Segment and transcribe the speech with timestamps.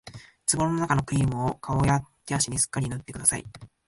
[0.51, 3.43] 壺のなかのクリームを顔や手足にすっかり塗ってください